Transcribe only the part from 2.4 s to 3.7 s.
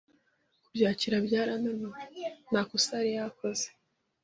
Nta kosa yari yakoze